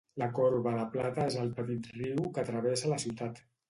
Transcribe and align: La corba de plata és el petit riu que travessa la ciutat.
La 0.19 0.27
corba 0.37 0.73
de 0.77 0.85
plata 0.95 1.27
és 1.33 1.39
el 1.43 1.53
petit 1.61 1.93
riu 2.01 2.29
que 2.39 2.49
travessa 2.53 2.95
la 2.97 3.03
ciutat. 3.09 3.49